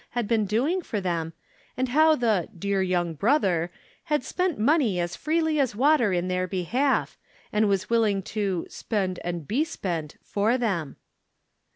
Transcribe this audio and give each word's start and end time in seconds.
had 0.17 0.27
been 0.27 0.45
doing 0.47 0.81
for 0.81 0.99
them, 0.99 1.31
and 1.77 1.89
how 1.89 2.15
the" 2.15 2.49
dear 2.57 2.81
young 2.81 3.13
brother" 3.13 3.69
had 4.05 4.23
spent 4.23 4.57
money 4.57 4.99
as 4.99 5.15
freely 5.15 5.59
as 5.59 5.75
water 5.75 6.11
in 6.11 6.27
their 6.27 6.47
behalf, 6.47 7.19
and 7.53 7.69
was 7.69 7.87
willing 7.87 8.23
to" 8.23 8.65
spend 8.67 9.19
and 9.23 9.47
be 9.47 9.63
spent" 9.63 10.17
for 10.23 10.57
them. 10.57 10.95